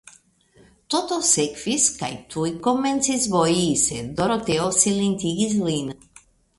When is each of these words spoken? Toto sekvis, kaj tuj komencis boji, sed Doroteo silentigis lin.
Toto 0.93 1.17
sekvis, 1.31 1.85
kaj 1.99 2.09
tuj 2.33 2.47
komencis 2.69 3.29
boji, 3.37 3.69
sed 3.85 4.13
Doroteo 4.19 4.71
silentigis 4.83 5.59
lin. 5.71 5.99